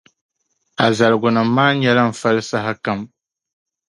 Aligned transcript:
A 0.83 0.85
zaligunim’ 0.99 1.47
maa 1.55 1.71
nyɛla 1.79 2.03
n 2.09 2.11
fali 2.21 2.41
sahakam. 2.49 2.99